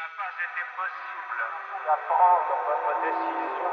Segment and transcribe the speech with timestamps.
[0.00, 1.40] n'a pas été possible.
[1.84, 3.72] D'apprendre votre décision.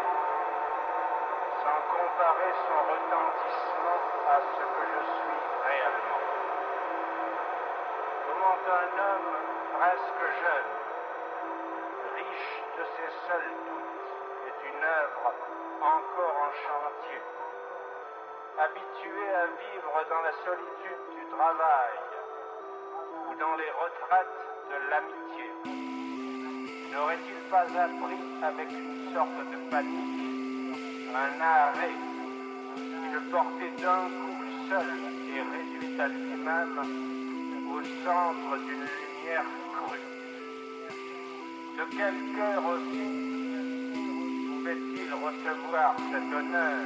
[1.63, 6.23] Sans comparer son retentissement à ce que je suis réellement.
[8.27, 9.31] Comment un homme
[9.79, 10.73] presque jeune,
[12.15, 14.07] riche de ses seuls doutes
[14.47, 15.33] et d'une œuvre
[15.79, 17.21] encore en chantier,
[18.59, 21.97] habitué à vivre dans la solitude du travail
[23.29, 26.06] ou dans les retraites de l'amitié,
[26.97, 30.17] n'aurait-il pas appris avec une sorte de panique
[31.13, 31.97] un arrêt
[32.75, 34.37] qui le portait d'un coup
[34.69, 34.89] seul
[35.33, 36.79] et réduit à lui-même
[37.71, 40.07] au centre d'une lumière crue?
[41.77, 43.07] De quel cœur aussi
[44.47, 46.81] pouvait-il recevoir cet honneur?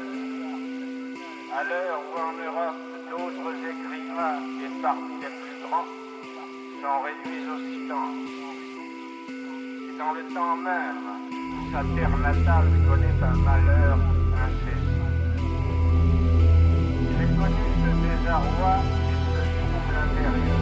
[1.58, 5.90] À l'heure où en Europe d'autres écrivains et parmi les plus grands
[6.82, 8.51] sont réduits au silence
[10.02, 13.98] dans le temps même où sa terre natale connaît un malheur
[14.46, 15.12] incessant.
[17.14, 18.76] J'ai connu ce désarroi
[19.12, 20.62] et ce trouble intérieur.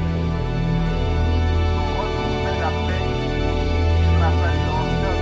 [1.74, 3.08] Pour retrouver la paix,
[4.04, 5.14] il m'a fallu en me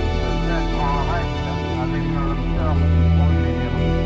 [0.48, 1.48] mettre en règle
[1.84, 2.80] avec un sort
[3.14, 3.98] trop généreux.